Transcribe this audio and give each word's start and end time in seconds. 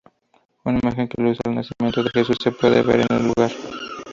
Una 0.63 0.79
imagen 0.81 1.07
que 1.07 1.21
ilustra 1.21 1.51
el 1.51 1.57
nacimiento 1.57 2.01
de 2.01 2.09
Jesús 2.09 2.39
se 2.43 2.51
puede 2.51 2.81
ver 2.81 3.01
en 3.07 3.17
el 3.17 3.27
lugar. 3.27 3.51